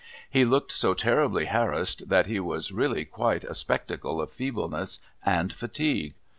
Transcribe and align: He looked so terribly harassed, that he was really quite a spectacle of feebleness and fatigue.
He 0.27 0.45
looked 0.45 0.71
so 0.71 0.95
terribly 0.95 1.45
harassed, 1.45 2.09
that 2.09 2.25
he 2.25 2.39
was 2.39 2.71
really 2.71 3.05
quite 3.05 3.43
a 3.43 3.53
spectacle 3.53 4.19
of 4.19 4.31
feebleness 4.31 4.97
and 5.23 5.53
fatigue. 5.53 6.15